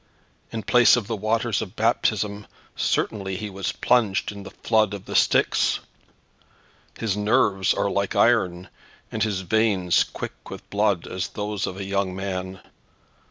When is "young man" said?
11.83-12.61